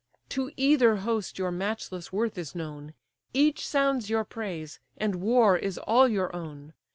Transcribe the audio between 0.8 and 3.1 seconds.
host your matchless worth is known,